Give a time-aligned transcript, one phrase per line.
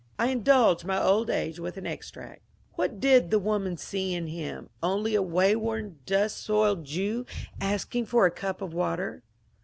[0.17, 2.41] I indulge my old age with an extract:—
[2.73, 4.71] What did the woman see in him?
[4.81, 7.27] Only a wayworn dust soiled Jew
[7.61, 9.21] asking for a cup of water.